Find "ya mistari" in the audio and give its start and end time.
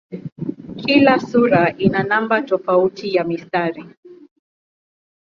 3.15-3.85